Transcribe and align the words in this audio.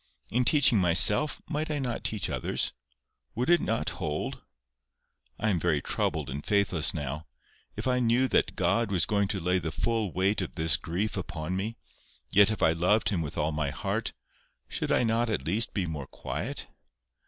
In 0.31 0.45
teaching 0.45 0.79
myself, 0.79 1.43
might 1.47 1.69
I 1.69 1.77
not 1.77 2.03
teach 2.03 2.27
others? 2.27 2.73
Would 3.35 3.51
it 3.51 3.59
not 3.61 3.91
hold? 4.01 4.41
I 5.37 5.49
am 5.49 5.59
very 5.59 5.79
troubled 5.79 6.27
and 6.27 6.43
faithless 6.43 6.91
now. 6.91 7.27
If 7.75 7.87
I 7.87 7.99
knew 7.99 8.27
that 8.29 8.55
God 8.55 8.91
was 8.91 9.05
going 9.05 9.27
to 9.27 9.39
lay 9.39 9.59
the 9.59 9.71
full 9.71 10.11
weight 10.11 10.41
of 10.41 10.55
this 10.55 10.75
grief 10.75 11.15
upon 11.17 11.55
me, 11.55 11.77
yet 12.31 12.49
if 12.49 12.63
I 12.63 12.71
loved 12.71 13.09
Him 13.09 13.21
with 13.21 13.37
all 13.37 13.51
my 13.51 13.69
heart, 13.69 14.11
should 14.67 14.91
I 14.91 15.03
not 15.03 15.29
at 15.29 15.45
least 15.45 15.71
be 15.71 15.85
more 15.85 16.07
quiet? 16.07 16.65